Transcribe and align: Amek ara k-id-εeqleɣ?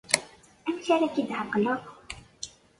Amek 0.67 0.87
ara 0.93 1.13
k-id-εeqleɣ? 1.15 1.79